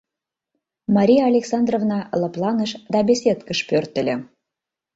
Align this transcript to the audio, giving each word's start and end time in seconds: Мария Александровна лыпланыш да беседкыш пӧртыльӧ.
Мария 0.95 1.23
Александровна 1.31 1.99
лыпланыш 2.21 2.71
да 2.93 2.99
беседкыш 3.07 3.59
пӧртыльӧ. 3.69 4.15